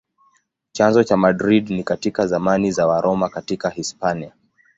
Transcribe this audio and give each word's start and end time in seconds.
Chanzo 0.71 1.03
cha 1.03 1.17
Madrid 1.17 1.69
ni 1.69 1.83
katika 1.83 2.27
zamani 2.27 2.71
za 2.71 2.87
Waroma 2.87 3.29
katika 3.29 3.69
Hispania. 3.69 4.33